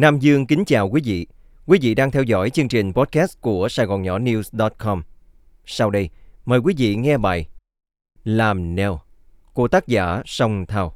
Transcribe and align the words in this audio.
Nam 0.00 0.18
Dương 0.18 0.46
kính 0.46 0.64
chào 0.64 0.88
quý 0.88 1.00
vị. 1.04 1.26
Quý 1.66 1.78
vị 1.82 1.94
đang 1.94 2.10
theo 2.10 2.22
dõi 2.22 2.50
chương 2.50 2.68
trình 2.68 2.92
podcast 2.92 3.40
của 3.40 3.68
Sài 3.68 3.86
Gòn 3.86 4.02
Nhỏ 4.02 4.18
News.com. 4.18 5.02
Sau 5.66 5.90
đây, 5.90 6.10
mời 6.44 6.58
quý 6.58 6.74
vị 6.76 6.96
nghe 6.96 7.18
bài 7.18 7.48
Làm 8.24 8.74
neo 8.74 9.00
của 9.52 9.68
tác 9.68 9.86
giả 9.86 10.22
Song 10.26 10.66
Thao. 10.66 10.94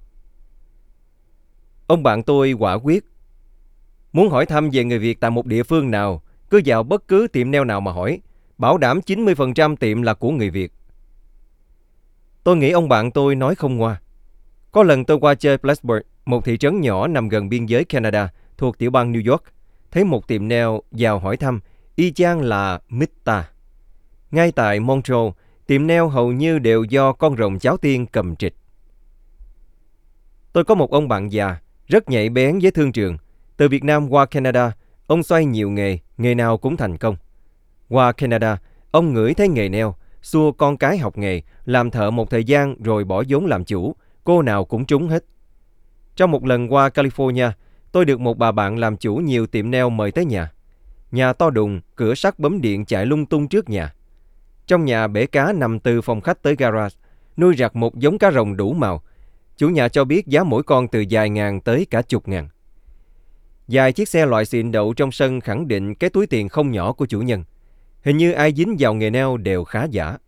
Ông 1.87 2.03
bạn 2.03 2.23
tôi 2.23 2.53
quả 2.53 2.75
quyết. 2.75 3.05
Muốn 4.13 4.31
hỏi 4.31 4.47
thăm 4.47 4.71
về 4.73 4.85
người 4.85 4.99
Việt 4.99 5.21
tại 5.21 5.31
một 5.31 5.47
địa 5.47 5.63
phương 5.63 5.91
nào, 5.91 6.23
cứ 6.51 6.61
vào 6.65 6.83
bất 6.83 7.09
cứ 7.09 7.27
tiệm 7.33 7.51
neo 7.51 7.65
nào 7.65 7.81
mà 7.81 7.93
hỏi. 7.93 8.21
Bảo 8.59 8.79
đảm 8.79 9.01
90% 9.07 9.77
tiệm 9.77 10.03
là 10.03 10.15
của 10.15 10.31
người 10.31 10.51
Việt. 10.51 10.73
Tôi 12.45 12.57
nghĩ 12.57 12.71
ông 12.71 12.89
bạn 12.89 13.11
tôi 13.11 13.35
nói 13.35 13.55
không 13.55 13.77
ngoa. 13.77 14.01
Có 14.73 14.83
lần 14.83 15.05
tôi 15.05 15.19
qua 15.21 15.35
chơi 15.35 15.59
Plattsburgh, 15.59 16.07
một 16.25 16.45
thị 16.45 16.57
trấn 16.57 16.81
nhỏ 16.81 17.07
nằm 17.07 17.29
gần 17.29 17.49
biên 17.49 17.67
giới 17.67 17.85
Canada, 17.85 18.31
thuộc 18.59 18.79
tiểu 18.79 18.91
bang 18.91 19.13
New 19.13 19.31
York, 19.31 19.43
thấy 19.91 20.05
một 20.05 20.29
tiệm 20.29 20.49
nail 20.49 20.69
vào 20.91 21.19
hỏi 21.19 21.37
thăm, 21.37 21.61
y 21.97 22.13
chang 22.13 22.41
là 22.41 22.81
Mita. 22.89 23.51
Ngay 24.31 24.53
tại 24.53 24.81
Montreal, 24.81 25.29
tiệm 25.67 25.87
nail 25.87 26.03
hầu 26.11 26.33
như 26.33 26.59
đều 26.59 26.85
do 26.85 27.13
con 27.13 27.37
rồng 27.37 27.59
cháu 27.59 27.77
tiên 27.77 28.07
cầm 28.07 28.37
trịch. 28.37 28.55
Tôi 30.53 30.65
có 30.65 30.75
một 30.75 30.91
ông 30.91 31.09
bạn 31.09 31.33
già, 31.33 31.57
rất 31.87 32.09
nhạy 32.09 32.29
bén 32.29 32.59
với 32.59 32.71
thương 32.71 32.93
trường. 32.93 33.17
Từ 33.57 33.69
Việt 33.69 33.85
Nam 33.85 34.09
qua 34.09 34.27
Canada, 34.27 34.73
ông 35.07 35.23
xoay 35.23 35.45
nhiều 35.45 35.71
nghề, 35.71 35.99
nghề 36.19 36.35
nào 36.35 36.59
cũng 36.59 36.77
thành 36.77 36.99
công. 36.99 37.17
Qua 37.89 38.13
Canada, 38.13 38.59
ông 38.91 39.15
ngửi 39.15 39.35
thấy 39.35 39.49
nghề 39.49 39.69
nail, 39.69 39.87
xua 40.23 40.53
con 40.53 40.77
cái 40.77 40.99
học 40.99 41.19
nghề, 41.19 41.43
làm 41.65 41.91
thợ 41.91 42.11
một 42.11 42.31
thời 42.31 42.45
gian 42.45 42.83
rồi 42.83 43.05
bỏ 43.05 43.23
vốn 43.29 43.47
làm 43.47 43.65
chủ, 43.65 43.95
cô 44.25 44.43
nào 44.43 44.65
cũng 44.65 44.85
trúng 44.85 45.09
hết. 45.09 45.25
Trong 46.17 46.31
một 46.31 46.45
lần 46.45 46.73
qua 46.73 46.89
California, 46.89 47.51
tôi 47.95 48.05
được 48.05 48.21
một 48.21 48.39
bà 48.39 48.53
bạn 48.53 48.79
làm 48.79 48.97
chủ 48.97 49.17
nhiều 49.17 49.47
tiệm 49.47 49.71
nail 49.71 49.91
mời 49.93 50.13
tới 50.13 50.25
nhà. 50.25 50.53
Nhà 51.11 51.33
to 51.33 51.51
đùng, 51.51 51.81
cửa 51.97 52.15
sắt 52.15 52.39
bấm 52.39 52.61
điện 52.61 52.85
chạy 52.85 53.07
lung 53.07 53.27
tung 53.27 53.49
trước 53.49 53.69
nhà. 53.69 53.95
Trong 54.67 54.85
nhà 54.85 55.07
bể 55.07 55.27
cá 55.27 55.53
nằm 55.53 55.81
từ 55.81 56.01
phòng 56.01 56.21
khách 56.21 56.43
tới 56.43 56.57
garage, 56.57 56.97
nuôi 57.37 57.55
rạc 57.59 57.77
một 57.77 57.95
giống 57.99 58.19
cá 58.19 58.31
rồng 58.31 58.57
đủ 58.57 58.73
màu. 58.73 59.03
Chủ 59.57 59.69
nhà 59.69 59.89
cho 59.89 60.05
biết 60.05 60.27
giá 60.27 60.45
mỗi 60.45 60.63
con 60.63 60.89
từ 60.89 61.05
vài 61.11 61.31
ngàn 61.31 61.61
tới 61.61 61.87
cả 61.91 62.03
chục 62.03 62.29
ngàn. 62.29 62.49
Vài 63.69 63.93
chiếc 63.93 64.09
xe 64.09 64.27
loại 64.27 64.45
xịn 64.45 64.73
đậu 64.73 64.95
trong 64.95 65.13
sân 65.13 65.41
khẳng 65.41 65.69
định 65.69 65.95
cái 65.95 66.11
túi 66.11 66.27
tiền 66.27 66.49
không 66.49 66.71
nhỏ 66.71 66.93
của 66.93 67.07
chủ 67.07 67.21
nhân. 67.21 67.45
Hình 68.03 68.17
như 68.17 68.33
ai 68.33 68.53
dính 68.53 68.77
vào 68.79 68.95
nghề 68.95 69.11
neo 69.11 69.37
đều 69.37 69.65
khá 69.65 69.85
giả. 69.85 70.19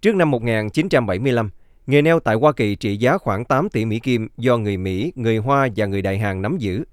Trước 0.00 0.14
năm 0.14 0.30
1975, 0.30 1.50
nghề 1.86 2.02
neo 2.02 2.20
tại 2.20 2.34
Hoa 2.34 2.52
Kỳ 2.52 2.74
trị 2.74 2.96
giá 2.96 3.18
khoảng 3.18 3.44
8 3.44 3.68
tỷ 3.68 3.84
Mỹ 3.84 3.98
Kim 3.98 4.28
do 4.36 4.56
người 4.56 4.76
Mỹ, 4.76 5.12
người 5.16 5.36
Hoa 5.36 5.68
và 5.76 5.86
người 5.86 6.02
Đại 6.02 6.18
Hàn 6.18 6.42
nắm 6.42 6.58
giữ. 6.58 6.84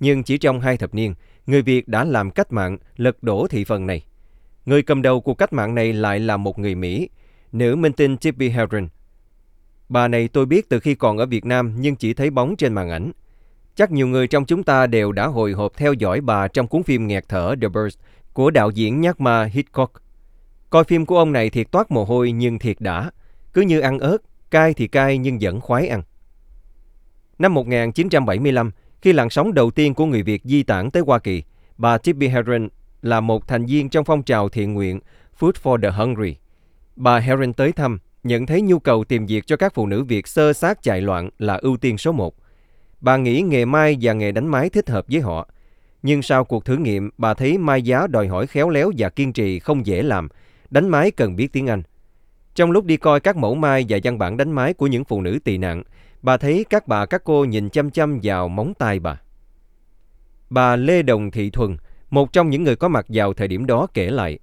Nhưng 0.00 0.22
chỉ 0.22 0.38
trong 0.38 0.60
hai 0.60 0.76
thập 0.76 0.94
niên, 0.94 1.14
người 1.46 1.62
Việt 1.62 1.88
đã 1.88 2.04
làm 2.04 2.30
cách 2.30 2.52
mạng 2.52 2.78
lật 2.96 3.22
đổ 3.22 3.46
thị 3.50 3.64
phần 3.64 3.86
này. 3.86 4.04
Người 4.66 4.82
cầm 4.82 5.02
đầu 5.02 5.20
cuộc 5.20 5.34
cách 5.34 5.52
mạng 5.52 5.74
này 5.74 5.92
lại 5.92 6.20
là 6.20 6.36
một 6.36 6.58
người 6.58 6.74
Mỹ, 6.74 7.08
nữ 7.52 7.76
minh 7.76 7.92
tinh 7.92 8.16
Tippi 8.16 8.48
Hedren. 8.48 8.88
Bà 9.88 10.08
này 10.08 10.28
tôi 10.28 10.46
biết 10.46 10.68
từ 10.68 10.80
khi 10.80 10.94
còn 10.94 11.18
ở 11.18 11.26
Việt 11.26 11.44
Nam 11.44 11.74
nhưng 11.78 11.96
chỉ 11.96 12.14
thấy 12.14 12.30
bóng 12.30 12.56
trên 12.56 12.72
màn 12.72 12.90
ảnh. 12.90 13.12
Chắc 13.76 13.92
nhiều 13.92 14.06
người 14.06 14.26
trong 14.26 14.44
chúng 14.44 14.62
ta 14.62 14.86
đều 14.86 15.12
đã 15.12 15.26
hồi 15.26 15.52
hộp 15.52 15.76
theo 15.76 15.92
dõi 15.92 16.20
bà 16.20 16.48
trong 16.48 16.66
cuốn 16.66 16.82
phim 16.82 17.06
nghẹt 17.06 17.24
thở 17.28 17.54
The 17.60 17.68
Birds 17.68 17.98
của 18.32 18.50
đạo 18.50 18.70
diễn 18.70 19.00
nhát 19.00 19.20
ma 19.20 19.44
Hitchcock. 19.44 19.92
Coi 20.70 20.84
phim 20.84 21.06
của 21.06 21.18
ông 21.18 21.32
này 21.32 21.50
thiệt 21.50 21.70
toát 21.70 21.90
mồ 21.90 22.04
hôi 22.04 22.32
nhưng 22.32 22.58
thiệt 22.58 22.76
đã, 22.80 23.10
cứ 23.54 23.62
như 23.62 23.80
ăn 23.80 23.98
ớt, 23.98 24.18
cay 24.50 24.74
thì 24.74 24.88
cay 24.88 25.18
nhưng 25.18 25.38
vẫn 25.40 25.60
khoái 25.60 25.88
ăn. 25.88 26.02
Năm 27.38 27.54
1975, 27.54 28.70
khi 29.02 29.12
làn 29.12 29.30
sóng 29.30 29.54
đầu 29.54 29.70
tiên 29.70 29.94
của 29.94 30.06
người 30.06 30.22
Việt 30.22 30.42
di 30.44 30.62
tản 30.62 30.90
tới 30.90 31.02
Hoa 31.06 31.18
Kỳ, 31.18 31.42
bà 31.76 31.98
Tippi 31.98 32.28
Heron 32.28 32.68
là 33.02 33.20
một 33.20 33.48
thành 33.48 33.66
viên 33.66 33.88
trong 33.88 34.04
phong 34.04 34.22
trào 34.22 34.48
thiện 34.48 34.74
nguyện 34.74 35.00
Food 35.38 35.52
for 35.62 35.80
the 35.82 35.90
Hungry. 35.90 36.36
Bà 36.96 37.18
Heron 37.18 37.52
tới 37.52 37.72
thăm, 37.72 37.98
nhận 38.22 38.46
thấy 38.46 38.62
nhu 38.62 38.78
cầu 38.78 39.04
tìm 39.04 39.26
việc 39.26 39.46
cho 39.46 39.56
các 39.56 39.74
phụ 39.74 39.86
nữ 39.86 40.04
Việt 40.04 40.26
sơ 40.26 40.52
sát 40.52 40.82
chạy 40.82 41.00
loạn 41.00 41.30
là 41.38 41.54
ưu 41.54 41.76
tiên 41.76 41.98
số 41.98 42.12
một. 42.12 42.34
Bà 43.00 43.16
nghĩ 43.16 43.40
nghề 43.40 43.64
mai 43.64 43.96
và 44.00 44.12
nghề 44.12 44.32
đánh 44.32 44.46
máy 44.46 44.70
thích 44.70 44.90
hợp 44.90 45.04
với 45.08 45.20
họ– 45.20 45.48
nhưng 46.02 46.22
sau 46.22 46.44
cuộc 46.44 46.64
thử 46.64 46.76
nghiệm, 46.76 47.10
bà 47.18 47.34
thấy 47.34 47.58
mai 47.58 47.82
giá 47.82 48.06
đòi 48.06 48.28
hỏi 48.28 48.46
khéo 48.46 48.70
léo 48.70 48.92
và 48.98 49.08
kiên 49.08 49.32
trì 49.32 49.58
không 49.58 49.86
dễ 49.86 50.02
làm. 50.02 50.28
Đánh 50.70 50.88
máy 50.88 51.10
cần 51.10 51.36
biết 51.36 51.52
tiếng 51.52 51.66
Anh. 51.66 51.82
Trong 52.54 52.70
lúc 52.70 52.84
đi 52.84 52.96
coi 52.96 53.20
các 53.20 53.36
mẫu 53.36 53.54
mai 53.54 53.86
và 53.88 53.98
văn 54.04 54.18
bản 54.18 54.36
đánh 54.36 54.52
máy 54.52 54.74
của 54.74 54.86
những 54.86 55.04
phụ 55.04 55.20
nữ 55.20 55.38
tị 55.44 55.58
nạn, 55.58 55.82
bà 56.22 56.36
thấy 56.36 56.64
các 56.70 56.88
bà 56.88 57.06
các 57.06 57.24
cô 57.24 57.44
nhìn 57.44 57.68
chăm 57.70 57.90
chăm 57.90 58.20
vào 58.22 58.48
móng 58.48 58.72
tay 58.78 58.98
bà. 58.98 59.20
Bà 60.50 60.76
Lê 60.76 61.02
Đồng 61.02 61.30
Thị 61.30 61.50
Thuần, 61.50 61.76
một 62.10 62.32
trong 62.32 62.50
những 62.50 62.64
người 62.64 62.76
có 62.76 62.88
mặt 62.88 63.06
vào 63.08 63.34
thời 63.34 63.48
điểm 63.48 63.66
đó 63.66 63.86
kể 63.94 64.10
lại. 64.10 64.38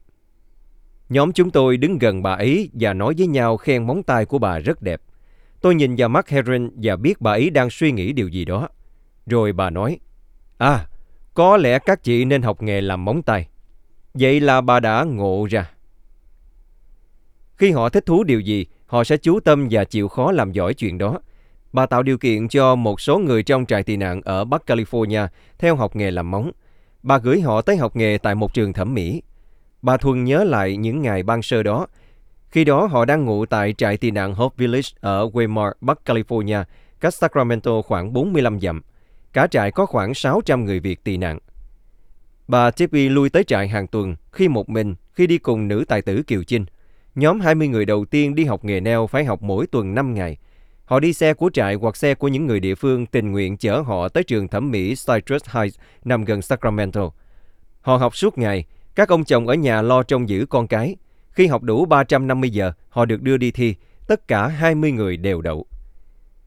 Nhóm 1.10 1.32
chúng 1.32 1.52
tôi 1.52 1.78
đứng 1.78 1.98
gần 1.98 2.24
bà 2.24 2.34
ấy 2.34 2.70
và 2.74 2.94
nói 2.94 3.14
với 3.18 3.28
nhau 3.28 3.58
khen 3.58 3.88
móng 3.88 4.04
tay 4.04 4.26
của 4.26 4.40
bà 4.40 4.60
rất 4.60 4.82
đẹp. 4.82 5.02
Tôi 5.62 5.76
nhìn 5.76 5.96
vào 5.98 6.10
mắt 6.10 6.30
Heron 6.30 6.70
và 6.76 6.96
biết 6.96 7.22
bà 7.22 7.32
ấy 7.32 7.50
đang 7.50 7.70
suy 7.70 7.92
nghĩ 7.92 8.14
điều 8.14 8.28
gì 8.28 8.46
đó. 8.46 8.70
Rồi 9.26 9.54
bà 9.54 9.70
nói, 9.70 10.00
À, 10.58 10.88
có 11.34 11.58
lẽ 11.58 11.80
các 11.80 12.04
chị 12.04 12.26
nên 12.26 12.42
học 12.42 12.62
nghề 12.62 12.82
làm 12.82 13.06
móng 13.06 13.22
tay. 13.22 13.48
Vậy 14.14 14.40
là 14.40 14.62
bà 14.62 14.80
đã 14.80 15.04
ngộ 15.04 15.48
ra. 15.50 15.72
Khi 17.60 17.72
họ 17.72 17.90
thích 17.90 18.06
thú 18.06 18.24
điều 18.24 18.40
gì, 18.40 18.66
họ 18.86 19.04
sẽ 19.04 19.18
chú 19.18 19.40
tâm 19.40 19.68
và 19.72 19.84
chịu 19.84 20.08
khó 20.08 20.32
làm 20.32 20.52
giỏi 20.52 20.74
chuyện 20.74 20.98
đó. 20.98 21.20
Bà 21.74 21.86
tạo 21.86 22.04
điều 22.04 22.18
kiện 22.18 22.48
cho 22.48 22.76
một 22.76 23.02
số 23.02 23.20
người 23.20 23.44
trong 23.44 23.66
trại 23.66 23.84
tị 23.84 23.98
nạn 23.98 24.22
ở 24.26 24.46
Bắc 24.46 24.64
California 24.66 25.28
theo 25.58 25.76
học 25.76 25.96
nghề 25.96 26.12
làm 26.12 26.32
móng. 26.32 26.52
Bà 27.04 27.18
gửi 27.18 27.42
họ 27.42 27.62
tới 27.62 27.78
học 27.78 27.96
nghề 27.96 28.18
tại 28.18 28.36
một 28.36 28.54
trường 28.54 28.74
thẩm 28.74 28.94
mỹ. 28.94 29.22
Bà 29.82 29.98
Thuần 29.98 30.24
nhớ 30.24 30.44
lại 30.44 30.78
những 30.78 31.02
ngày 31.02 31.24
ban 31.24 31.42
sơ 31.42 31.64
đó. 31.64 31.88
Khi 32.50 32.64
đó 32.64 32.86
họ 32.86 33.06
đang 33.06 33.26
ngủ 33.26 33.46
tại 33.46 33.74
trại 33.78 33.98
tị 33.98 34.12
nạn 34.12 34.34
Hope 34.34 34.56
Village 34.58 34.90
ở 35.00 35.28
Waymar, 35.28 35.72
Bắc 35.82 36.00
California, 36.06 36.64
cách 37.00 37.14
Sacramento 37.14 37.82
khoảng 37.82 38.14
45 38.14 38.60
dặm. 38.60 38.82
Cả 39.34 39.48
trại 39.48 39.72
có 39.72 39.86
khoảng 39.86 40.14
600 40.14 40.66
người 40.66 40.80
Việt 40.80 41.04
tị 41.04 41.18
nạn. 41.18 41.40
Bà 42.48 42.72
Tippy 42.72 43.10
lui 43.10 43.30
tới 43.30 43.44
trại 43.44 43.68
hàng 43.68 43.88
tuần, 43.88 44.16
khi 44.32 44.48
một 44.48 44.70
mình, 44.70 44.96
khi 45.12 45.28
đi 45.28 45.38
cùng 45.38 45.68
nữ 45.68 45.86
tài 45.88 46.02
tử 46.02 46.24
Kiều 46.28 46.44
Chinh. 46.44 46.66
Nhóm 47.20 47.40
20 47.40 47.68
người 47.68 47.86
đầu 47.86 48.06
tiên 48.06 48.36
đi 48.36 48.46
học 48.46 48.66
nghề 48.66 48.80
neo 48.80 49.08
phải 49.08 49.26
học 49.26 49.42
mỗi 49.42 49.68
tuần 49.68 49.96
5 49.96 50.14
ngày. 50.14 50.38
Họ 50.86 51.00
đi 51.00 51.14
xe 51.14 51.34
của 51.34 51.50
trại 51.54 51.76
hoặc 51.76 51.96
xe 51.96 52.16
của 52.16 52.28
những 52.28 52.48
người 52.48 52.60
địa 52.60 52.76
phương 52.76 53.06
tình 53.06 53.32
nguyện 53.32 53.58
chở 53.58 53.80
họ 53.82 54.10
tới 54.10 54.24
trường 54.24 54.48
thẩm 54.48 54.72
mỹ 54.72 54.88
Citrus 54.90 55.44
Heights 55.46 55.80
nằm 56.06 56.26
gần 56.26 56.42
Sacramento. 56.42 57.12
Họ 57.82 57.98
học 57.98 58.16
suốt 58.16 58.38
ngày, 58.38 58.66
các 58.96 59.10
ông 59.10 59.24
chồng 59.24 59.48
ở 59.48 59.54
nhà 59.54 59.82
lo 59.82 60.04
trông 60.04 60.30
giữ 60.30 60.46
con 60.46 60.68
cái. 60.68 60.96
Khi 61.32 61.48
học 61.48 61.64
đủ 61.64 61.86
350 61.86 62.50
giờ, 62.50 62.72
họ 62.90 63.06
được 63.06 63.22
đưa 63.22 63.38
đi 63.38 63.52
thi, 63.52 63.76
tất 64.08 64.28
cả 64.28 64.48
20 64.48 64.92
người 64.92 65.18
đều 65.18 65.42
đậu. 65.42 65.66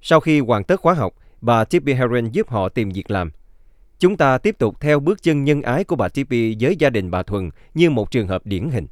Sau 0.00 0.21
khi 0.21 0.41
hoàn 0.41 0.65
tất 0.65 0.81
khóa 0.81 0.94
học, 0.94 1.15
bà 1.41 1.65
Tippi 1.65 1.93
Heron 1.93 2.31
giúp 2.31 2.49
họ 2.49 2.69
tìm 2.69 2.91
việc 2.91 3.11
làm. 3.11 3.31
Chúng 3.99 4.16
ta 4.16 4.38
tiếp 4.38 4.59
tục 4.59 4.81
theo 4.81 5.00
bước 5.00 5.22
chân 5.22 5.44
nhân 5.44 5.62
ái 5.62 5.84
của 5.84 5.97
bà 5.97 6.09
Tippi 6.09 6.56
với 6.61 6.77
gia 6.77 6.91
đình 6.91 7.11
bà 7.11 7.22
Thuần 7.22 7.50
như 7.75 7.91
một 7.91 8.11
trường 8.11 8.28
hợp 8.28 8.47
điển 8.47 8.71
hình. 8.71 8.87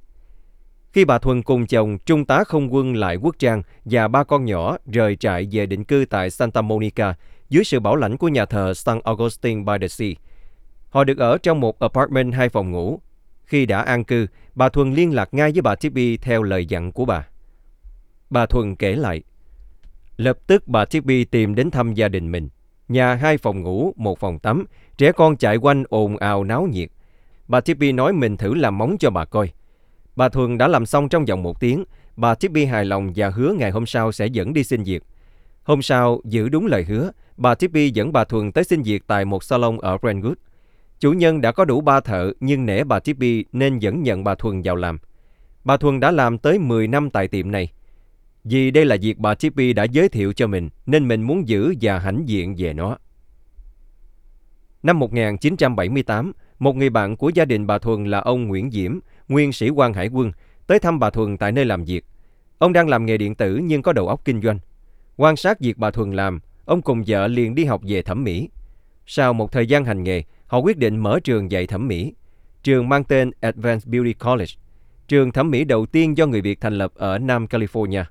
Khi 0.92 1.04
bà 1.04 1.18
Thuần 1.18 1.42
cùng 1.42 1.66
chồng, 1.66 1.98
Trung 1.98 2.24
tá 2.24 2.44
không 2.44 2.74
quân 2.74 2.96
Lại 2.96 3.16
Quốc 3.16 3.36
Trang 3.38 3.62
và 3.84 4.08
ba 4.08 4.24
con 4.24 4.44
nhỏ 4.44 4.76
rời 4.92 5.16
trại 5.16 5.48
về 5.52 5.66
định 5.66 5.84
cư 5.84 6.04
tại 6.10 6.30
Santa 6.30 6.62
Monica 6.62 7.14
dưới 7.48 7.64
sự 7.64 7.80
bảo 7.80 7.96
lãnh 7.96 8.16
của 8.16 8.28
nhà 8.28 8.44
thờ 8.44 8.74
San 8.74 9.00
Augustine 9.04 9.62
by 9.64 9.72
the 9.80 9.88
Sea. 9.88 10.10
Họ 10.88 11.04
được 11.04 11.18
ở 11.18 11.38
trong 11.38 11.60
một 11.60 11.78
apartment 11.78 12.34
hai 12.34 12.48
phòng 12.48 12.70
ngủ. 12.70 13.00
Khi 13.44 13.66
đã 13.66 13.80
an 13.80 14.04
cư, 14.04 14.26
bà 14.54 14.68
Thuần 14.68 14.94
liên 14.94 15.14
lạc 15.14 15.34
ngay 15.34 15.52
với 15.52 15.62
bà 15.62 15.74
Tippy 15.74 16.16
theo 16.16 16.42
lời 16.42 16.66
dặn 16.66 16.92
của 16.92 17.04
bà. 17.04 17.26
Bà 18.30 18.46
Thuần 18.46 18.76
kể 18.76 18.96
lại, 18.96 19.22
Lập 20.16 20.38
tức 20.46 20.68
bà 20.68 20.84
Tippy 20.84 21.24
tìm 21.24 21.54
đến 21.54 21.70
thăm 21.70 21.94
gia 21.94 22.08
đình 22.08 22.32
mình. 22.32 22.48
Nhà 22.88 23.14
hai 23.14 23.38
phòng 23.38 23.62
ngủ, 23.62 23.92
một 23.96 24.18
phòng 24.18 24.38
tắm, 24.38 24.64
trẻ 24.98 25.12
con 25.12 25.36
chạy 25.36 25.56
quanh 25.56 25.84
ồn 25.88 26.16
ào 26.16 26.44
náo 26.44 26.68
nhiệt. 26.72 26.88
Bà 27.48 27.60
Tippy 27.60 27.92
nói 27.92 28.12
mình 28.12 28.36
thử 28.36 28.54
làm 28.54 28.78
móng 28.78 28.96
cho 28.98 29.10
bà 29.10 29.24
coi. 29.24 29.50
Bà 30.16 30.28
Thuần 30.28 30.58
đã 30.58 30.68
làm 30.68 30.86
xong 30.86 31.08
trong 31.08 31.24
vòng 31.24 31.42
một 31.42 31.60
tiếng. 31.60 31.84
Bà 32.16 32.34
Tippy 32.34 32.64
hài 32.64 32.84
lòng 32.84 33.12
và 33.16 33.30
hứa 33.30 33.52
ngày 33.58 33.70
hôm 33.70 33.86
sau 33.86 34.12
sẽ 34.12 34.26
dẫn 34.26 34.52
đi 34.52 34.64
xin 34.64 34.82
việc. 34.82 35.02
Hôm 35.62 35.82
sau, 35.82 36.20
giữ 36.24 36.48
đúng 36.48 36.66
lời 36.66 36.84
hứa, 36.84 37.10
bà 37.36 37.54
Tippy 37.54 37.90
dẫn 37.90 38.12
bà 38.12 38.24
Thuần 38.24 38.52
tới 38.52 38.64
xin 38.64 38.82
việc 38.82 39.02
tại 39.06 39.24
một 39.24 39.44
salon 39.44 39.78
ở 39.78 39.96
Brentwood. 39.96 40.34
Chủ 41.00 41.12
nhân 41.12 41.40
đã 41.40 41.52
có 41.52 41.64
đủ 41.64 41.80
ba 41.80 42.00
thợ 42.00 42.32
nhưng 42.40 42.66
nể 42.66 42.84
bà 42.84 42.98
Tippy 42.98 43.44
nên 43.52 43.78
vẫn 43.82 44.02
nhận 44.02 44.24
bà 44.24 44.34
Thuần 44.34 44.62
vào 44.62 44.76
làm. 44.76 44.98
Bà 45.64 45.76
Thuần 45.76 46.00
đã 46.00 46.10
làm 46.10 46.38
tới 46.38 46.58
10 46.58 46.88
năm 46.88 47.10
tại 47.10 47.28
tiệm 47.28 47.50
này. 47.50 47.68
Vì 48.44 48.70
đây 48.70 48.84
là 48.84 48.96
việc 49.02 49.18
bà 49.18 49.34
Tippy 49.34 49.72
đã 49.72 49.84
giới 49.84 50.08
thiệu 50.08 50.32
cho 50.32 50.46
mình 50.46 50.68
nên 50.86 51.08
mình 51.08 51.22
muốn 51.22 51.48
giữ 51.48 51.74
và 51.80 51.98
hãnh 51.98 52.28
diện 52.28 52.54
về 52.58 52.72
nó. 52.72 52.96
Năm 54.82 54.98
1978, 54.98 56.32
một 56.58 56.76
người 56.76 56.90
bạn 56.90 57.16
của 57.16 57.30
gia 57.34 57.44
đình 57.44 57.66
bà 57.66 57.78
Thuần 57.78 58.04
là 58.04 58.18
ông 58.18 58.48
Nguyễn 58.48 58.70
Diễm, 58.70 58.98
nguyên 59.30 59.52
sĩ 59.52 59.70
quan 59.70 59.92
hải 59.94 60.08
quân, 60.08 60.32
tới 60.66 60.78
thăm 60.78 60.98
bà 60.98 61.10
Thuần 61.10 61.36
tại 61.36 61.52
nơi 61.52 61.64
làm 61.64 61.84
việc. 61.84 62.04
Ông 62.58 62.72
đang 62.72 62.88
làm 62.88 63.06
nghề 63.06 63.16
điện 63.16 63.34
tử 63.34 63.56
nhưng 63.56 63.82
có 63.82 63.92
đầu 63.92 64.08
óc 64.08 64.24
kinh 64.24 64.42
doanh. 64.42 64.58
Quan 65.16 65.36
sát 65.36 65.60
việc 65.60 65.78
bà 65.78 65.90
Thuần 65.90 66.12
làm, 66.12 66.40
ông 66.64 66.82
cùng 66.82 67.02
vợ 67.06 67.26
liền 67.26 67.54
đi 67.54 67.64
học 67.64 67.80
về 67.84 68.02
thẩm 68.02 68.24
mỹ. 68.24 68.48
Sau 69.06 69.32
một 69.32 69.52
thời 69.52 69.66
gian 69.66 69.84
hành 69.84 70.02
nghề, 70.02 70.22
họ 70.46 70.58
quyết 70.58 70.78
định 70.78 70.96
mở 70.96 71.20
trường 71.24 71.50
dạy 71.50 71.66
thẩm 71.66 71.88
mỹ. 71.88 72.14
Trường 72.62 72.88
mang 72.88 73.04
tên 73.04 73.30
Advanced 73.40 73.88
Beauty 73.88 74.12
College, 74.12 74.52
trường 75.08 75.32
thẩm 75.32 75.50
mỹ 75.50 75.64
đầu 75.64 75.86
tiên 75.86 76.16
do 76.16 76.26
người 76.26 76.40
Việt 76.40 76.60
thành 76.60 76.78
lập 76.78 76.92
ở 76.94 77.18
Nam 77.18 77.46
California. 77.46 78.04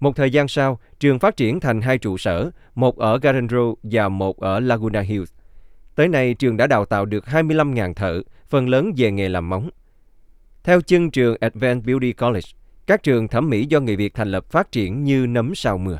Một 0.00 0.16
thời 0.16 0.30
gian 0.30 0.48
sau, 0.48 0.78
trường 1.00 1.18
phát 1.18 1.36
triển 1.36 1.60
thành 1.60 1.80
hai 1.80 1.98
trụ 1.98 2.18
sở, 2.18 2.50
một 2.74 2.98
ở 2.98 3.18
Garden 3.18 3.46
Row 3.46 3.74
và 3.82 4.08
một 4.08 4.40
ở 4.40 4.60
Laguna 4.60 5.00
Hills. 5.00 5.32
Tới 5.94 6.08
nay, 6.08 6.34
trường 6.34 6.56
đã 6.56 6.66
đào 6.66 6.84
tạo 6.84 7.04
được 7.04 7.24
25.000 7.24 7.94
thợ, 7.94 8.22
phần 8.48 8.68
lớn 8.68 8.92
về 8.96 9.10
nghề 9.10 9.28
làm 9.28 9.48
móng. 9.48 9.70
Theo 10.66 10.80
chân 10.80 11.10
trường 11.10 11.36
Advanced 11.40 11.86
Beauty 11.86 12.12
College, 12.12 12.48
các 12.86 13.02
trường 13.02 13.28
thẩm 13.28 13.50
mỹ 13.50 13.66
do 13.66 13.80
người 13.80 13.96
Việt 13.96 14.14
thành 14.14 14.30
lập 14.30 14.50
phát 14.50 14.72
triển 14.72 15.04
như 15.04 15.26
nấm 15.26 15.54
sau 15.54 15.78
mưa. 15.78 15.98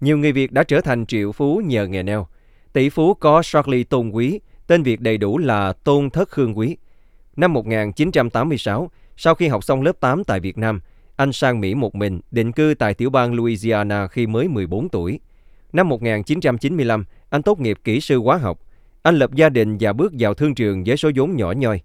Nhiều 0.00 0.18
người 0.18 0.32
Việt 0.32 0.52
đã 0.52 0.62
trở 0.62 0.80
thành 0.80 1.06
triệu 1.06 1.32
phú 1.32 1.62
nhờ 1.64 1.86
nghề 1.86 2.02
neo. 2.02 2.26
Tỷ 2.72 2.88
phú 2.88 3.14
có 3.14 3.42
Charlie 3.42 3.84
Tôn 3.84 4.10
Quý, 4.10 4.40
tên 4.66 4.82
Việt 4.82 5.00
đầy 5.00 5.18
đủ 5.18 5.38
là 5.38 5.72
Tôn 5.72 6.10
Thất 6.10 6.28
Khương 6.28 6.58
Quý. 6.58 6.76
Năm 7.36 7.52
1986, 7.52 8.90
sau 9.16 9.34
khi 9.34 9.48
học 9.48 9.64
xong 9.64 9.82
lớp 9.82 10.00
8 10.00 10.24
tại 10.24 10.40
Việt 10.40 10.58
Nam, 10.58 10.80
anh 11.16 11.32
sang 11.32 11.60
Mỹ 11.60 11.74
một 11.74 11.94
mình, 11.94 12.20
định 12.30 12.52
cư 12.52 12.74
tại 12.78 12.94
tiểu 12.94 13.10
bang 13.10 13.34
Louisiana 13.34 14.06
khi 14.06 14.26
mới 14.26 14.48
14 14.48 14.88
tuổi. 14.88 15.20
Năm 15.72 15.88
1995, 15.88 17.04
anh 17.30 17.42
tốt 17.42 17.60
nghiệp 17.60 17.78
kỹ 17.84 18.00
sư 18.00 18.18
hóa 18.18 18.36
học. 18.36 18.60
Anh 19.02 19.18
lập 19.18 19.34
gia 19.34 19.48
đình 19.48 19.76
và 19.80 19.92
bước 19.92 20.12
vào 20.18 20.34
thương 20.34 20.54
trường 20.54 20.84
với 20.86 20.96
số 20.96 21.10
vốn 21.16 21.36
nhỏ 21.36 21.52
nhoi. 21.52 21.80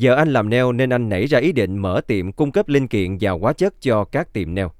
Giờ 0.00 0.14
anh 0.14 0.32
làm 0.32 0.50
neo 0.50 0.72
nên 0.72 0.90
anh 0.90 1.08
nảy 1.08 1.26
ra 1.26 1.38
ý 1.38 1.52
định 1.52 1.76
mở 1.76 2.00
tiệm 2.06 2.32
cung 2.32 2.52
cấp 2.52 2.68
linh 2.68 2.88
kiện 2.88 3.16
và 3.20 3.30
hóa 3.30 3.52
chất 3.52 3.74
cho 3.80 4.04
các 4.04 4.32
tiệm 4.32 4.54
neo. 4.54 4.70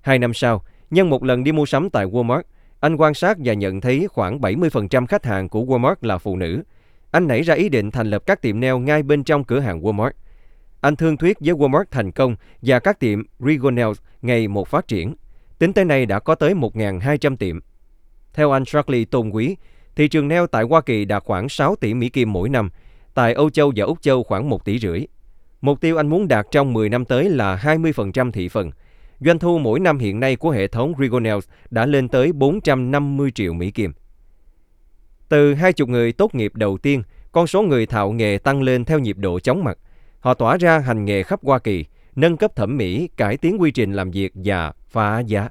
Hai 0.00 0.18
năm 0.18 0.34
sau, 0.34 0.62
nhân 0.90 1.10
một 1.10 1.24
lần 1.24 1.44
đi 1.44 1.52
mua 1.52 1.66
sắm 1.66 1.90
tại 1.90 2.06
Walmart, 2.06 2.42
anh 2.80 2.96
quan 2.96 3.14
sát 3.14 3.36
và 3.44 3.54
nhận 3.54 3.80
thấy 3.80 4.08
khoảng 4.10 4.40
70% 4.40 5.06
khách 5.06 5.24
hàng 5.24 5.48
của 5.48 5.60
Walmart 5.60 5.94
là 6.00 6.18
phụ 6.18 6.36
nữ. 6.36 6.62
Anh 7.10 7.26
nảy 7.26 7.42
ra 7.42 7.54
ý 7.54 7.68
định 7.68 7.90
thành 7.90 8.10
lập 8.10 8.22
các 8.26 8.42
tiệm 8.42 8.60
neo 8.60 8.78
ngay 8.78 9.02
bên 9.02 9.24
trong 9.24 9.44
cửa 9.44 9.60
hàng 9.60 9.80
Walmart. 9.80 10.10
Anh 10.80 10.96
thương 10.96 11.16
thuyết 11.16 11.36
với 11.40 11.54
Walmart 11.54 11.84
thành 11.90 12.12
công 12.12 12.36
và 12.62 12.78
các 12.78 13.00
tiệm 13.00 13.22
Regal 13.38 13.92
ngày 14.22 14.48
một 14.48 14.68
phát 14.68 14.88
triển. 14.88 15.14
Tính 15.58 15.72
tới 15.72 15.84
nay 15.84 16.06
đã 16.06 16.18
có 16.18 16.34
tới 16.34 16.54
1.200 16.54 17.36
tiệm. 17.36 17.60
Theo 18.34 18.50
anh 18.50 18.64
Charlie 18.64 19.04
Tôn 19.04 19.30
Quý, 19.30 19.56
thị 19.96 20.08
trường 20.08 20.28
neo 20.28 20.46
tại 20.46 20.64
Hoa 20.64 20.80
Kỳ 20.80 21.04
đạt 21.04 21.22
khoảng 21.24 21.48
6 21.48 21.76
tỷ 21.76 21.94
Mỹ 21.94 22.08
Kim 22.08 22.32
mỗi 22.32 22.48
năm, 22.48 22.70
tại 23.14 23.32
Âu 23.32 23.50
Châu 23.50 23.72
và 23.76 23.84
Úc 23.84 24.02
Châu 24.02 24.22
khoảng 24.22 24.48
1 24.48 24.64
tỷ 24.64 24.78
rưỡi. 24.78 25.06
Mục 25.60 25.80
tiêu 25.80 25.96
anh 25.96 26.08
muốn 26.08 26.28
đạt 26.28 26.46
trong 26.50 26.72
10 26.72 26.88
năm 26.88 27.04
tới 27.04 27.30
là 27.30 27.56
20% 27.56 28.32
thị 28.32 28.48
phần. 28.48 28.70
Doanh 29.20 29.38
thu 29.38 29.58
mỗi 29.58 29.80
năm 29.80 29.98
hiện 29.98 30.20
nay 30.20 30.36
của 30.36 30.50
hệ 30.50 30.66
thống 30.66 30.92
Rigonels 30.98 31.48
đã 31.70 31.86
lên 31.86 32.08
tới 32.08 32.32
450 32.32 33.30
triệu 33.30 33.52
Mỹ 33.52 33.70
Kim. 33.70 33.92
Từ 35.28 35.54
20 35.54 35.86
người 35.86 36.12
tốt 36.12 36.34
nghiệp 36.34 36.52
đầu 36.54 36.78
tiên, 36.78 37.02
con 37.32 37.46
số 37.46 37.62
người 37.62 37.86
thạo 37.86 38.12
nghề 38.12 38.38
tăng 38.38 38.62
lên 38.62 38.84
theo 38.84 38.98
nhịp 38.98 39.18
độ 39.18 39.40
chóng 39.40 39.64
mặt. 39.64 39.78
Họ 40.20 40.34
tỏa 40.34 40.56
ra 40.56 40.78
hành 40.78 41.04
nghề 41.04 41.22
khắp 41.22 41.40
Hoa 41.42 41.58
Kỳ, 41.58 41.84
nâng 42.16 42.36
cấp 42.36 42.56
thẩm 42.56 42.76
mỹ, 42.76 43.08
cải 43.16 43.36
tiến 43.36 43.60
quy 43.60 43.70
trình 43.70 43.92
làm 43.92 44.10
việc 44.10 44.32
và 44.34 44.72
phá 44.88 45.20
giá. 45.20 45.48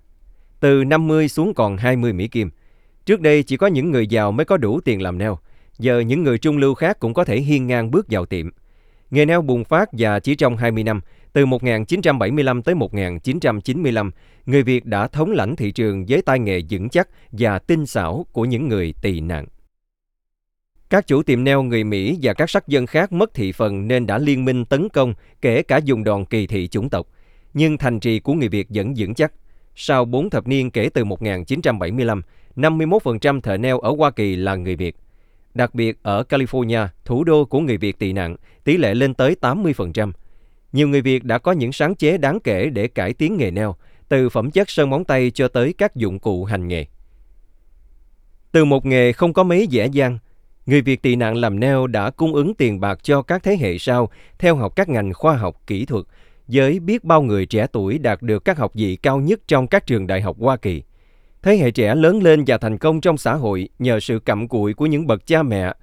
Từ 0.59 0.83
50 0.83 1.27
xuống 1.27 1.53
còn 1.53 1.77
20 1.77 2.13
Mỹ 2.13 2.27
Kim. 2.27 2.49
Trước 3.05 3.21
đây 3.21 3.43
chỉ 3.43 3.57
có 3.57 3.67
những 3.67 3.91
người 3.91 4.07
giàu 4.07 4.31
mới 4.31 4.45
có 4.45 4.57
đủ 4.57 4.79
tiền 4.79 5.01
làm 5.01 5.17
neo. 5.17 5.37
Giờ 5.79 5.99
những 5.99 6.23
người 6.23 6.37
trung 6.37 6.57
lưu 6.57 6.73
khác 6.73 6.99
cũng 6.99 7.13
có 7.13 7.25
thể 7.25 7.39
hiên 7.39 7.67
ngang 7.67 7.91
bước 7.91 8.05
vào 8.09 8.25
tiệm. 8.25 8.49
Nghề 9.11 9.25
neo 9.25 9.41
bùng 9.41 9.63
phát 9.63 9.89
và 9.91 10.19
chỉ 10.19 10.35
trong 10.35 10.57
20 10.57 10.83
năm, 10.83 11.01
từ 11.33 11.45
1975 11.45 12.61
tới 12.61 12.75
1995, 12.75 14.11
người 14.45 14.63
Việt 14.63 14.85
đã 14.85 15.07
thống 15.07 15.31
lãnh 15.31 15.55
thị 15.55 15.71
trường 15.71 16.05
với 16.07 16.21
tay 16.21 16.39
nghề 16.39 16.61
vững 16.69 16.89
chắc 16.89 17.09
và 17.31 17.59
tinh 17.59 17.85
xảo 17.85 18.25
của 18.31 18.45
những 18.45 18.69
người 18.69 18.93
tị 19.01 19.19
nạn. 19.19 19.45
Các 20.89 21.07
chủ 21.07 21.23
tiệm 21.23 21.43
neo 21.43 21.63
người 21.63 21.83
Mỹ 21.83 22.17
và 22.21 22.33
các 22.33 22.49
sắc 22.49 22.67
dân 22.67 22.85
khác 22.85 23.11
mất 23.11 23.33
thị 23.33 23.51
phần 23.51 23.87
nên 23.87 24.07
đã 24.07 24.17
liên 24.17 24.45
minh 24.45 24.65
tấn 24.65 24.89
công, 24.89 25.13
kể 25.41 25.61
cả 25.61 25.77
dùng 25.77 26.03
đòn 26.03 26.25
kỳ 26.25 26.47
thị 26.47 26.67
chủng 26.67 26.89
tộc. 26.89 27.07
Nhưng 27.53 27.77
thành 27.77 27.99
trì 27.99 28.19
của 28.19 28.33
người 28.33 28.49
Việt 28.49 28.67
vẫn 28.69 28.93
vững 28.97 29.13
chắc. 29.13 29.33
Sau 29.75 30.05
4 30.05 30.29
thập 30.29 30.47
niên 30.47 30.71
kể 30.71 30.89
từ 30.93 31.03
1975, 31.03 32.21
51% 32.55 33.41
thợ 33.41 33.57
neo 33.57 33.79
ở 33.79 33.95
Hoa 33.97 34.11
Kỳ 34.11 34.35
là 34.35 34.55
người 34.55 34.75
Việt. 34.75 34.95
Đặc 35.53 35.75
biệt 35.75 35.97
ở 36.03 36.23
California, 36.29 36.87
thủ 37.05 37.23
đô 37.23 37.45
của 37.45 37.59
người 37.59 37.77
Việt 37.77 37.99
tị 37.99 38.13
nạn, 38.13 38.35
tỷ 38.63 38.77
lệ 38.77 38.95
lên 38.95 39.13
tới 39.13 39.35
80%. 39.41 40.11
Nhiều 40.71 40.87
người 40.87 41.01
Việt 41.01 41.23
đã 41.23 41.37
có 41.37 41.51
những 41.51 41.71
sáng 41.71 41.95
chế 41.95 42.17
đáng 42.17 42.39
kể 42.39 42.69
để 42.69 42.87
cải 42.87 43.13
tiến 43.13 43.37
nghề 43.37 43.51
neo, 43.51 43.75
từ 44.09 44.29
phẩm 44.29 44.51
chất 44.51 44.69
sơn 44.69 44.89
móng 44.89 45.05
tay 45.05 45.31
cho 45.31 45.47
tới 45.47 45.73
các 45.77 45.95
dụng 45.95 46.19
cụ 46.19 46.45
hành 46.45 46.67
nghề. 46.67 46.85
Từ 48.51 48.65
một 48.65 48.85
nghề 48.85 49.11
không 49.11 49.33
có 49.33 49.43
mấy 49.43 49.67
dễ 49.67 49.87
dàng, 49.87 50.19
người 50.65 50.81
Việt 50.81 51.01
tị 51.01 51.15
nạn 51.15 51.35
làm 51.35 51.59
neo 51.59 51.87
đã 51.87 52.09
cung 52.09 52.33
ứng 52.33 52.53
tiền 52.53 52.79
bạc 52.79 52.99
cho 53.03 53.21
các 53.21 53.43
thế 53.43 53.57
hệ 53.57 53.77
sau 53.77 54.09
theo 54.39 54.55
học 54.55 54.75
các 54.75 54.89
ngành 54.89 55.13
khoa 55.13 55.37
học 55.37 55.61
kỹ 55.67 55.85
thuật, 55.85 56.05
với 56.47 56.79
biết 56.79 57.03
bao 57.03 57.21
người 57.21 57.45
trẻ 57.45 57.67
tuổi 57.71 57.97
đạt 57.97 58.21
được 58.21 58.45
các 58.45 58.57
học 58.57 58.71
vị 58.73 58.95
cao 58.95 59.19
nhất 59.19 59.39
trong 59.47 59.67
các 59.67 59.87
trường 59.87 60.07
đại 60.07 60.21
học 60.21 60.37
Hoa 60.39 60.57
Kỳ. 60.57 60.83
Thế 61.43 61.57
hệ 61.57 61.71
trẻ 61.71 61.95
lớn 61.95 62.23
lên 62.23 62.43
và 62.47 62.57
thành 62.57 62.77
công 62.77 63.01
trong 63.01 63.17
xã 63.17 63.33
hội 63.33 63.69
nhờ 63.79 63.99
sự 63.99 64.19
cặm 64.19 64.47
cụi 64.47 64.73
của 64.73 64.85
những 64.85 65.07
bậc 65.07 65.27
cha 65.27 65.43
mẹ, 65.43 65.73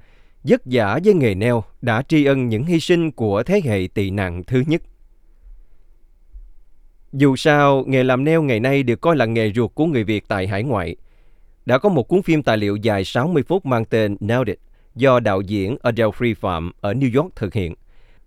vất 0.44 0.62
vả 0.64 0.98
với 1.04 1.14
nghề 1.14 1.34
neo 1.34 1.64
đã 1.82 2.02
tri 2.02 2.24
ân 2.24 2.48
những 2.48 2.64
hy 2.64 2.80
sinh 2.80 3.10
của 3.10 3.42
thế 3.42 3.60
hệ 3.64 3.88
tị 3.94 4.10
nạn 4.10 4.42
thứ 4.44 4.62
nhất. 4.66 4.82
Dù 7.12 7.36
sao, 7.36 7.84
nghề 7.86 8.04
làm 8.04 8.24
neo 8.24 8.42
ngày 8.42 8.60
nay 8.60 8.82
được 8.82 9.00
coi 9.00 9.16
là 9.16 9.24
nghề 9.24 9.52
ruột 9.52 9.74
của 9.74 9.86
người 9.86 10.04
Việt 10.04 10.24
tại 10.28 10.46
hải 10.46 10.62
ngoại. 10.62 10.96
Đã 11.66 11.78
có 11.78 11.88
một 11.88 12.08
cuốn 12.08 12.22
phim 12.22 12.42
tài 12.42 12.56
liệu 12.56 12.76
dài 12.76 13.04
60 13.04 13.42
phút 13.42 13.66
mang 13.66 13.84
tên 13.84 14.16
Nailed 14.20 14.48
It 14.48 14.58
do 14.94 15.20
đạo 15.20 15.40
diễn 15.40 15.76
Adele 15.82 16.10
Free 16.10 16.34
Phạm 16.34 16.72
ở 16.80 16.92
New 16.92 17.22
York 17.22 17.36
thực 17.36 17.54
hiện. 17.54 17.74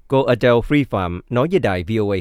Cô 0.08 0.24
Adele 0.24 0.60
Free 0.60 0.84
Phạm 0.90 1.22
nói 1.30 1.48
với 1.52 1.60
đài 1.60 1.86
VOA. 1.88 2.18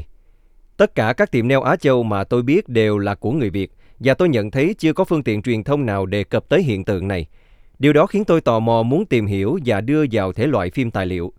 Tất 0.77 0.95
cả 0.95 1.13
các 1.13 1.31
tiệm 1.31 1.49
neo 1.49 1.63
Á 1.63 1.77
Châu 1.77 2.03
mà 2.03 2.25
tôi 2.25 2.43
biết 2.43 2.69
đều 2.69 2.99
là 2.99 3.15
của 3.15 3.33
người 3.33 3.51
Việt 3.51 3.73
và 4.05 4.15
tôi 4.15 4.29
nhận 4.29 4.51
thấy 4.51 4.75
chưa 4.79 4.93
có 4.93 5.05
phương 5.05 5.23
tiện 5.23 5.43
truyền 5.43 5.65
thông 5.65 5.87
nào 5.87 6.07
đề 6.07 6.25
cập 6.25 6.49
tới 6.49 6.63
hiện 6.63 6.85
tượng 6.85 7.09
này. 7.09 7.27
Điều 7.79 7.93
đó 7.93 8.07
khiến 8.07 8.25
tôi 8.25 8.41
tò 8.41 8.61
mò 8.61 8.83
muốn 8.83 9.07
tìm 9.07 9.27
hiểu 9.27 9.59
và 9.67 9.81
đưa 9.81 10.05
vào 10.13 10.33
thể 10.33 10.47
loại 10.47 10.71
phim 10.71 10.91
tài 10.91 11.07
liệu. 11.07 11.33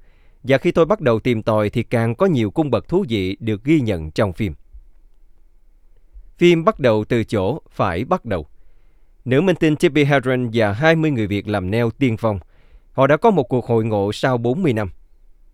Và 0.43 0.57
khi 0.57 0.71
tôi 0.71 0.85
bắt 0.85 1.01
đầu 1.01 1.19
tìm 1.19 1.43
tòi 1.43 1.69
thì 1.69 1.83
càng 1.83 2.15
có 2.15 2.25
nhiều 2.25 2.51
cung 2.51 2.71
bậc 2.71 2.87
thú 2.87 3.05
vị 3.09 3.37
được 3.39 3.63
ghi 3.63 3.79
nhận 3.79 4.11
trong 4.11 4.33
phim. 4.33 4.53
Phim 6.37 6.63
bắt 6.63 6.79
đầu 6.79 7.05
từ 7.09 7.23
chỗ 7.23 7.59
phải 7.71 8.05
bắt 8.05 8.25
đầu. 8.25 8.47
Nữ 9.25 9.41
minh 9.41 9.55
tinh 9.55 9.75
Tippi 9.75 10.03
Hedren 10.03 10.49
và 10.53 10.71
20 10.71 11.11
người 11.11 11.27
Việt 11.27 11.47
làm 11.47 11.71
neo 11.71 11.91
tiên 11.91 12.17
phong. 12.17 12.39
Họ 12.91 13.07
đã 13.07 13.17
có 13.17 13.31
một 13.31 13.43
cuộc 13.43 13.65
hội 13.65 13.85
ngộ 13.85 14.11
sau 14.13 14.37
40 14.37 14.73
năm. 14.73 14.89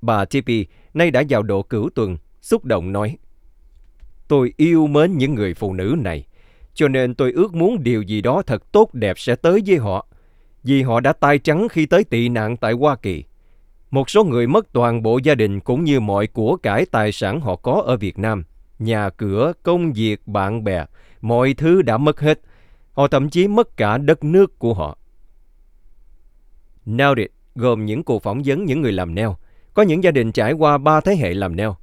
Bà 0.01 0.25
Tippi 0.25 0.65
nay 0.93 1.11
đã 1.11 1.23
vào 1.29 1.43
độ 1.43 1.61
cửu 1.61 1.89
tuần, 1.95 2.17
xúc 2.41 2.65
động 2.65 2.91
nói 2.91 3.17
Tôi 4.27 4.53
yêu 4.57 4.87
mến 4.87 5.17
những 5.17 5.35
người 5.35 5.53
phụ 5.53 5.73
nữ 5.73 5.95
này, 5.97 6.25
cho 6.73 6.87
nên 6.87 7.15
tôi 7.15 7.31
ước 7.31 7.53
muốn 7.53 7.83
điều 7.83 8.01
gì 8.01 8.21
đó 8.21 8.41
thật 8.41 8.71
tốt 8.71 8.93
đẹp 8.93 9.19
sẽ 9.19 9.35
tới 9.35 9.61
với 9.65 9.77
họ, 9.77 10.05
vì 10.63 10.81
họ 10.81 10.99
đã 10.99 11.13
tay 11.13 11.39
trắng 11.39 11.67
khi 11.69 11.85
tới 11.85 12.03
tị 12.03 12.29
nạn 12.29 12.57
tại 12.57 12.73
Hoa 12.73 12.95
Kỳ. 12.95 13.23
Một 13.91 14.09
số 14.09 14.23
người 14.23 14.47
mất 14.47 14.73
toàn 14.73 15.03
bộ 15.03 15.19
gia 15.23 15.35
đình 15.35 15.59
cũng 15.59 15.83
như 15.83 15.99
mọi 15.99 16.27
của 16.27 16.57
cải 16.57 16.85
tài 16.85 17.11
sản 17.11 17.41
họ 17.41 17.55
có 17.55 17.83
ở 17.85 17.97
Việt 17.97 18.19
Nam– 18.19 18.43
nhà 18.79 19.09
cửa, 19.09 19.53
công 19.63 19.93
việc, 19.93 20.27
bạn 20.27 20.63
bè, 20.63 20.85
mọi 21.21 21.53
thứ 21.53 21.81
đã 21.81 21.97
mất 21.97 22.19
hết. 22.19 22.41
Họ 22.93 23.07
thậm 23.07 23.29
chí 23.29 23.47
mất 23.47 23.77
cả 23.77 23.97
đất 23.97 24.23
nước 24.23 24.59
của 24.59 24.73
họ. 24.73 24.97
Nailed 26.85 27.17
It 27.17 27.31
gồm 27.55 27.85
những 27.85 28.03
cuộc 28.03 28.23
phỏng 28.23 28.41
vấn 28.45 28.65
những 28.65 28.81
người 28.81 28.91
làm 28.91 29.15
neo. 29.15 29.37
Có 29.73 29.83
những 29.83 30.03
gia 30.03 30.11
đình 30.11 30.31
trải 30.31 30.53
qua 30.53 30.77
ba 30.77 31.01
thế 31.01 31.15
hệ 31.15 31.33
làm 31.33 31.55
neo. 31.55 31.75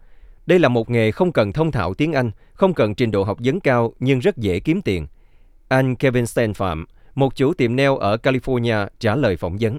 Đây 0.46 0.58
là 0.58 0.68
một 0.68 0.90
nghề 0.90 1.10
không 1.10 1.32
cần 1.32 1.52
thông 1.52 1.72
thạo 1.72 1.94
tiếng 1.94 2.12
Anh, 2.12 2.30
không 2.54 2.74
cần 2.74 2.94
trình 2.94 3.10
độ 3.10 3.24
học 3.24 3.38
vấn 3.44 3.60
cao 3.60 3.92
nhưng 3.98 4.18
rất 4.18 4.36
dễ 4.36 4.60
kiếm 4.60 4.82
tiền. 4.82 5.06
Anh 5.68 5.96
Kevin 5.96 6.24
Stanfam, 6.24 6.54
Phạm, 6.54 6.86
một 7.14 7.36
chủ 7.36 7.54
tiệm 7.54 7.76
neo 7.76 7.96
ở 7.96 8.16
California, 8.16 8.88
trả 9.00 9.16
lời 9.16 9.36
phỏng 9.36 9.56
vấn. 9.60 9.78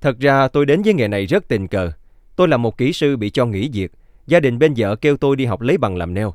Thật 0.00 0.18
ra 0.18 0.48
tôi 0.48 0.66
đến 0.66 0.82
với 0.82 0.94
nghề 0.94 1.08
này 1.08 1.26
rất 1.26 1.48
tình 1.48 1.68
cờ. 1.68 1.92
Tôi 2.36 2.48
là 2.48 2.56
một 2.56 2.78
kỹ 2.78 2.92
sư 2.92 3.16
bị 3.16 3.30
cho 3.30 3.46
nghỉ 3.46 3.70
việc 3.72 3.92
Gia 4.28 4.40
đình 4.40 4.58
bên 4.58 4.74
vợ 4.76 4.96
kêu 4.96 5.16
tôi 5.16 5.36
đi 5.36 5.44
học 5.44 5.60
lấy 5.60 5.78
bằng 5.78 5.96
làm 5.96 6.14
neo. 6.14 6.34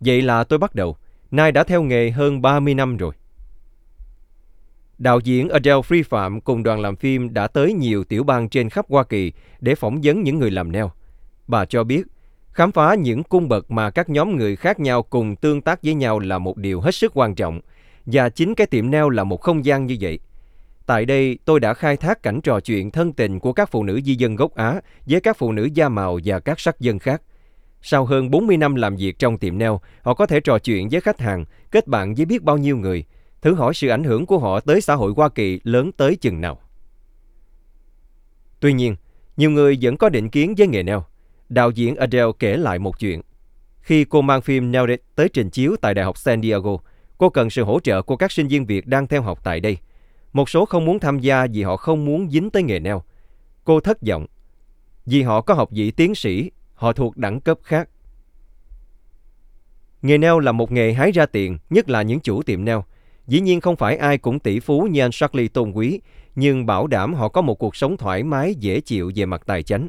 Vậy 0.00 0.22
là 0.22 0.44
tôi 0.44 0.58
bắt 0.58 0.74
đầu. 0.74 0.96
Nay 1.30 1.52
đã 1.52 1.64
theo 1.64 1.82
nghề 1.82 2.10
hơn 2.10 2.42
30 2.42 2.74
năm 2.74 2.96
rồi. 2.96 3.14
Đạo 4.98 5.20
diễn 5.24 5.48
Adele 5.48 5.80
Free 5.80 6.02
Phạm 6.08 6.40
cùng 6.40 6.62
đoàn 6.62 6.80
làm 6.80 6.96
phim 6.96 7.34
đã 7.34 7.46
tới 7.46 7.72
nhiều 7.72 8.04
tiểu 8.04 8.24
bang 8.24 8.48
trên 8.48 8.70
khắp 8.70 8.86
Hoa 8.88 9.04
Kỳ 9.04 9.32
để 9.60 9.74
phỏng 9.74 10.00
vấn 10.02 10.22
những 10.22 10.38
người 10.38 10.50
làm 10.50 10.72
neo. 10.72 10.90
Bà 11.46 11.64
cho 11.64 11.84
biết, 11.84 12.02
khám 12.54 12.72
phá 12.72 12.94
những 12.94 13.24
cung 13.24 13.48
bậc 13.48 13.70
mà 13.70 13.90
các 13.90 14.10
nhóm 14.10 14.36
người 14.36 14.56
khác 14.56 14.80
nhau 14.80 15.02
cùng 15.02 15.36
tương 15.36 15.60
tác 15.60 15.82
với 15.82 15.94
nhau 15.94 16.18
là 16.18 16.38
một 16.38 16.56
điều 16.56 16.80
hết 16.80 16.94
sức 16.94 17.12
quan 17.14 17.34
trọng. 17.34 17.60
Và 18.06 18.28
chính 18.28 18.54
cái 18.54 18.66
tiệm 18.66 18.90
neo 18.90 19.10
là 19.10 19.24
một 19.24 19.40
không 19.40 19.64
gian 19.64 19.86
như 19.86 19.96
vậy. 20.00 20.18
Tại 20.86 21.04
đây, 21.04 21.38
tôi 21.44 21.60
đã 21.60 21.74
khai 21.74 21.96
thác 21.96 22.22
cảnh 22.22 22.40
trò 22.40 22.60
chuyện 22.60 22.90
thân 22.90 23.12
tình 23.12 23.40
của 23.40 23.52
các 23.52 23.70
phụ 23.70 23.84
nữ 23.84 24.00
di 24.04 24.14
dân 24.14 24.36
gốc 24.36 24.54
Á 24.54 24.80
với 25.06 25.20
các 25.20 25.36
phụ 25.36 25.52
nữ 25.52 25.68
da 25.74 25.88
màu 25.88 26.18
và 26.24 26.40
các 26.40 26.60
sắc 26.60 26.80
dân 26.80 26.98
khác. 26.98 27.22
Sau 27.82 28.04
hơn 28.04 28.30
40 28.30 28.56
năm 28.56 28.74
làm 28.74 28.96
việc 28.96 29.18
trong 29.18 29.38
tiệm 29.38 29.58
neo, 29.58 29.80
họ 30.02 30.14
có 30.14 30.26
thể 30.26 30.40
trò 30.40 30.58
chuyện 30.58 30.88
với 30.88 31.00
khách 31.00 31.20
hàng, 31.20 31.44
kết 31.70 31.86
bạn 31.86 32.14
với 32.14 32.24
biết 32.24 32.42
bao 32.42 32.58
nhiêu 32.58 32.76
người. 32.76 33.04
Thử 33.42 33.54
hỏi 33.54 33.74
sự 33.74 33.88
ảnh 33.88 34.04
hưởng 34.04 34.26
của 34.26 34.38
họ 34.38 34.60
tới 34.60 34.80
xã 34.80 34.94
hội 34.94 35.12
Hoa 35.16 35.28
Kỳ 35.28 35.60
lớn 35.64 35.92
tới 35.92 36.16
chừng 36.16 36.40
nào. 36.40 36.60
Tuy 38.60 38.72
nhiên, 38.72 38.96
nhiều 39.36 39.50
người 39.50 39.78
vẫn 39.80 39.96
có 39.96 40.08
định 40.08 40.28
kiến 40.28 40.54
với 40.58 40.66
nghề 40.66 40.82
neo. 40.82 41.04
Đạo 41.48 41.70
diễn 41.70 41.96
Adele 41.96 42.32
kể 42.38 42.56
lại 42.56 42.78
một 42.78 42.98
chuyện. 42.98 43.20
Khi 43.80 44.04
cô 44.04 44.22
mang 44.22 44.40
phim 44.40 44.72
Nailed 44.72 44.98
tới 45.14 45.28
trình 45.28 45.50
chiếu 45.50 45.76
tại 45.80 45.94
Đại 45.94 46.04
học 46.04 46.18
San 46.18 46.42
Diego, 46.42 46.76
cô 47.18 47.30
cần 47.30 47.50
sự 47.50 47.64
hỗ 47.64 47.80
trợ 47.80 48.02
của 48.02 48.16
các 48.16 48.32
sinh 48.32 48.48
viên 48.48 48.66
Việt 48.66 48.86
đang 48.86 49.06
theo 49.06 49.22
học 49.22 49.40
tại 49.44 49.60
đây. 49.60 49.76
Một 50.32 50.48
số 50.48 50.64
không 50.64 50.84
muốn 50.84 50.98
tham 50.98 51.18
gia 51.18 51.46
vì 51.46 51.62
họ 51.62 51.76
không 51.76 52.04
muốn 52.04 52.30
dính 52.30 52.50
tới 52.50 52.62
nghề 52.62 52.78
neo. 52.78 53.02
Cô 53.64 53.80
thất 53.80 53.98
vọng. 54.02 54.26
Vì 55.06 55.22
họ 55.22 55.40
có 55.40 55.54
học 55.54 55.68
vị 55.72 55.90
tiến 55.90 56.14
sĩ, 56.14 56.50
họ 56.74 56.92
thuộc 56.92 57.16
đẳng 57.16 57.40
cấp 57.40 57.58
khác. 57.62 57.88
Nghề 60.02 60.18
neo 60.18 60.38
là 60.38 60.52
một 60.52 60.72
nghề 60.72 60.92
hái 60.92 61.12
ra 61.12 61.26
tiền, 61.26 61.58
nhất 61.70 61.90
là 61.90 62.02
những 62.02 62.20
chủ 62.20 62.42
tiệm 62.42 62.64
neo. 62.64 62.84
Dĩ 63.26 63.40
nhiên 63.40 63.60
không 63.60 63.76
phải 63.76 63.96
ai 63.96 64.18
cũng 64.18 64.38
tỷ 64.38 64.60
phú 64.60 64.88
như 64.90 65.00
anh 65.00 65.10
Charlie 65.10 65.48
tôn 65.48 65.70
quý, 65.70 66.00
nhưng 66.34 66.66
bảo 66.66 66.86
đảm 66.86 67.14
họ 67.14 67.28
có 67.28 67.42
một 67.42 67.54
cuộc 67.54 67.76
sống 67.76 67.96
thoải 67.96 68.22
mái, 68.22 68.54
dễ 68.54 68.80
chịu 68.80 69.12
về 69.14 69.26
mặt 69.26 69.42
tài 69.46 69.62
chính. 69.62 69.88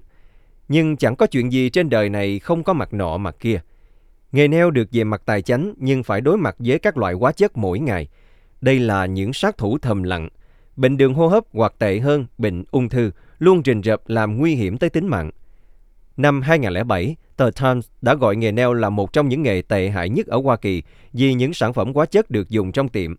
Nhưng 0.67 0.97
chẳng 0.97 1.15
có 1.15 1.27
chuyện 1.27 1.51
gì 1.51 1.69
trên 1.69 1.89
đời 1.89 2.09
này 2.09 2.39
không 2.39 2.63
có 2.63 2.73
mặt 2.73 2.93
nọ 2.93 3.17
mặt 3.17 3.35
kia. 3.39 3.61
Nghề 4.31 4.47
neo 4.47 4.71
được 4.71 4.87
về 4.91 5.03
mặt 5.03 5.21
tài 5.25 5.41
chính 5.41 5.73
nhưng 5.77 6.03
phải 6.03 6.21
đối 6.21 6.37
mặt 6.37 6.55
với 6.59 6.79
các 6.79 6.97
loại 6.97 7.13
hóa 7.13 7.31
chất 7.31 7.57
mỗi 7.57 7.79
ngày. 7.79 8.07
Đây 8.61 8.79
là 8.79 9.05
những 9.05 9.33
sát 9.33 9.57
thủ 9.57 9.77
thầm 9.77 10.03
lặng. 10.03 10.29
Bệnh 10.75 10.97
đường 10.97 11.13
hô 11.13 11.27
hấp 11.27 11.43
hoặc 11.53 11.73
tệ 11.79 11.99
hơn, 11.99 12.25
bệnh 12.37 12.63
ung 12.71 12.89
thư 12.89 13.11
luôn 13.39 13.61
rình 13.65 13.81
rập 13.83 14.09
làm 14.09 14.37
nguy 14.37 14.55
hiểm 14.55 14.77
tới 14.77 14.89
tính 14.89 15.07
mạng. 15.07 15.31
Năm 16.17 16.41
2007, 16.41 17.15
tờ 17.37 17.51
Times 17.51 17.87
đã 18.01 18.15
gọi 18.15 18.35
nghề 18.35 18.51
neo 18.51 18.73
là 18.73 18.89
một 18.89 19.13
trong 19.13 19.29
những 19.29 19.43
nghề 19.43 19.61
tệ 19.61 19.89
hại 19.89 20.09
nhất 20.09 20.27
ở 20.27 20.41
Hoa 20.41 20.57
Kỳ 20.57 20.83
vì 21.13 21.33
những 21.33 21.53
sản 21.53 21.73
phẩm 21.73 21.93
hóa 21.93 22.05
chất 22.05 22.31
được 22.31 22.49
dùng 22.49 22.71
trong 22.71 22.89
tiệm. 22.89 23.15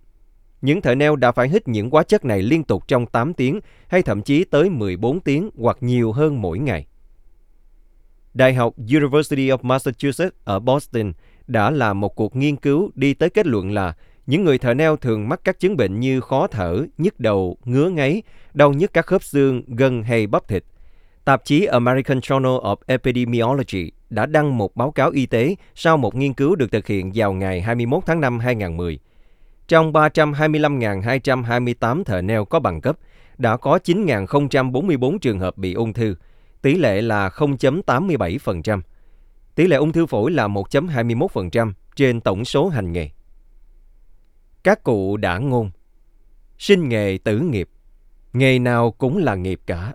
Những 0.62 0.80
thợ 0.80 0.94
neo 0.94 1.16
đã 1.16 1.32
phải 1.32 1.48
hít 1.48 1.68
những 1.68 1.90
hóa 1.90 2.02
chất 2.02 2.24
này 2.24 2.42
liên 2.42 2.64
tục 2.64 2.88
trong 2.88 3.06
8 3.06 3.34
tiếng 3.34 3.60
hay 3.88 4.02
thậm 4.02 4.22
chí 4.22 4.44
tới 4.44 4.70
14 4.70 5.20
tiếng 5.20 5.50
hoặc 5.58 5.76
nhiều 5.80 6.12
hơn 6.12 6.42
mỗi 6.42 6.58
ngày. 6.58 6.86
Đại 8.36 8.54
học 8.54 8.74
University 8.76 9.48
of 9.48 9.58
Massachusetts 9.62 10.36
ở 10.44 10.58
Boston 10.58 11.12
đã 11.46 11.70
làm 11.70 12.00
một 12.00 12.16
cuộc 12.16 12.36
nghiên 12.36 12.56
cứu 12.56 12.90
đi 12.94 13.14
tới 13.14 13.30
kết 13.30 13.46
luận 13.46 13.72
là 13.72 13.94
những 14.26 14.44
người 14.44 14.58
thợ 14.58 14.74
neo 14.74 14.96
thường 14.96 15.28
mắc 15.28 15.40
các 15.44 15.60
chứng 15.60 15.76
bệnh 15.76 16.00
như 16.00 16.20
khó 16.20 16.46
thở, 16.46 16.86
nhức 16.98 17.20
đầu, 17.20 17.56
ngứa 17.64 17.88
ngáy, 17.88 18.22
đau 18.54 18.72
nhức 18.72 18.92
các 18.92 19.06
khớp 19.06 19.22
xương, 19.22 19.62
gân 19.66 20.02
hay 20.02 20.26
bắp 20.26 20.48
thịt. 20.48 20.64
Tạp 21.24 21.44
chí 21.44 21.64
American 21.64 22.18
Journal 22.18 22.62
of 22.62 22.76
Epidemiology 22.86 23.92
đã 24.10 24.26
đăng 24.26 24.58
một 24.58 24.76
báo 24.76 24.90
cáo 24.90 25.10
y 25.10 25.26
tế 25.26 25.56
sau 25.74 25.96
một 25.96 26.14
nghiên 26.14 26.34
cứu 26.34 26.56
được 26.56 26.72
thực 26.72 26.86
hiện 26.86 27.12
vào 27.14 27.32
ngày 27.32 27.60
21 27.60 28.02
tháng 28.06 28.20
5 28.20 28.38
2010. 28.38 28.98
Trong 29.68 29.92
325.228 29.92 32.04
thợ 32.04 32.22
neo 32.22 32.44
có 32.44 32.60
bằng 32.60 32.80
cấp, 32.80 32.98
đã 33.38 33.56
có 33.56 33.78
9.044 33.84 35.18
trường 35.18 35.38
hợp 35.38 35.58
bị 35.58 35.74
ung 35.74 35.92
thư, 35.92 36.14
tỷ 36.66 36.74
lệ 36.74 37.02
là 37.02 37.28
0.87%. 37.28 38.80
Tỷ 39.54 39.66
lệ 39.66 39.76
ung 39.76 39.92
thư 39.92 40.06
phổi 40.06 40.30
là 40.30 40.48
1.21% 40.48 41.72
trên 41.96 42.20
tổng 42.20 42.44
số 42.44 42.68
hành 42.68 42.92
nghề. 42.92 43.10
Các 44.64 44.82
cụ 44.82 45.16
đã 45.16 45.38
ngôn, 45.38 45.70
sinh 46.58 46.88
nghề 46.88 47.18
tử 47.24 47.38
nghiệp, 47.38 47.68
nghề 48.32 48.58
nào 48.58 48.90
cũng 48.90 49.18
là 49.18 49.34
nghiệp 49.34 49.60
cả. 49.66 49.94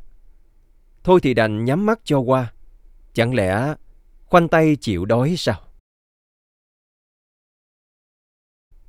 Thôi 1.04 1.20
thì 1.24 1.34
đành 1.34 1.66
nhắm 1.66 1.86
mắt 1.86 2.00
cho 2.04 2.20
qua, 2.20 2.54
chẳng 3.14 3.34
lẽ 3.34 3.76
khoanh 4.26 4.48
tay 4.48 4.76
chịu 4.76 5.06
đói 5.06 5.36
sao? 5.38 5.60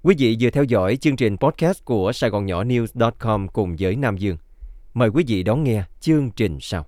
Quý 0.03 0.15
vị 0.19 0.37
vừa 0.41 0.51
theo 0.51 0.65
dõi 0.65 0.97
chương 0.97 1.17
trình 1.17 1.37
podcast 1.37 1.85
của 1.85 2.13
Sài 2.13 2.31
Gòn 2.31 2.47
Nhỏ 2.47 2.65
News.com 2.65 3.49
cùng 3.49 3.77
với 3.79 3.97
Nam 3.97 4.17
Dương. 4.17 4.37
Mời 4.95 5.09
quý 5.09 5.25
vị 5.27 5.43
đón 5.43 5.65
nghe 5.65 5.85
chương 6.01 6.31
trình 6.31 6.59
sau. 6.61 6.87